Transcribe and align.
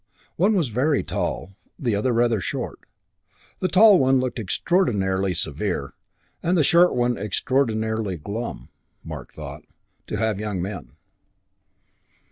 One 0.35 0.55
was 0.55 0.69
very 0.69 1.03
tall, 1.03 1.51
the 1.77 1.93
other 1.95 2.11
rather 2.11 2.41
short. 2.41 2.79
The 3.59 3.67
tall 3.67 3.99
one 3.99 4.19
looked 4.19 4.39
extraordinarily 4.39 5.35
severe 5.35 5.93
and 6.41 6.57
the 6.57 6.63
short 6.63 6.95
one 6.95 7.19
extraordinarily 7.19 8.17
glum, 8.17 8.69
Mark 9.03 9.31
thought, 9.31 9.63
to 10.07 10.17
have 10.17 10.39
young 10.39 10.59
men. 10.59 10.93